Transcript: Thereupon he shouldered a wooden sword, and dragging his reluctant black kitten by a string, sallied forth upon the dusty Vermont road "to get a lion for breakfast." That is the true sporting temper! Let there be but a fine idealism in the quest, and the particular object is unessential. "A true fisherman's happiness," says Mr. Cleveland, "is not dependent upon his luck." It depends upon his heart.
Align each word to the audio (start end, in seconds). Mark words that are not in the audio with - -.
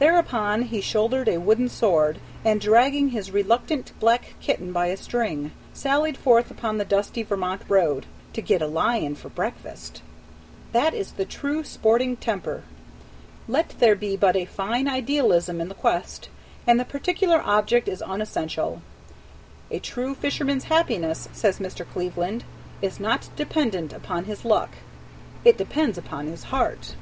Thereupon 0.00 0.62
he 0.62 0.80
shouldered 0.80 1.28
a 1.28 1.38
wooden 1.38 1.68
sword, 1.68 2.18
and 2.44 2.60
dragging 2.60 3.10
his 3.10 3.30
reluctant 3.30 3.92
black 4.00 4.34
kitten 4.40 4.72
by 4.72 4.86
a 4.86 4.96
string, 4.96 5.52
sallied 5.72 6.16
forth 6.16 6.50
upon 6.50 6.78
the 6.78 6.84
dusty 6.84 7.22
Vermont 7.22 7.62
road 7.68 8.06
"to 8.32 8.42
get 8.42 8.62
a 8.62 8.66
lion 8.66 9.14
for 9.14 9.28
breakfast." 9.28 10.02
That 10.72 10.92
is 10.92 11.12
the 11.12 11.24
true 11.24 11.62
sporting 11.62 12.16
temper! 12.16 12.64
Let 13.46 13.76
there 13.78 13.94
be 13.94 14.16
but 14.16 14.34
a 14.34 14.44
fine 14.44 14.88
idealism 14.88 15.60
in 15.60 15.68
the 15.68 15.76
quest, 15.76 16.30
and 16.66 16.80
the 16.80 16.84
particular 16.84 17.40
object 17.40 17.86
is 17.86 18.02
unessential. 18.04 18.82
"A 19.70 19.78
true 19.78 20.16
fisherman's 20.16 20.64
happiness," 20.64 21.28
says 21.32 21.60
Mr. 21.60 21.88
Cleveland, 21.88 22.42
"is 22.82 22.98
not 22.98 23.28
dependent 23.36 23.92
upon 23.92 24.24
his 24.24 24.44
luck." 24.44 24.70
It 25.44 25.56
depends 25.58 25.96
upon 25.96 26.26
his 26.26 26.42
heart. 26.50 26.96